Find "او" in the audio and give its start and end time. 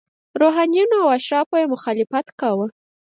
1.03-1.09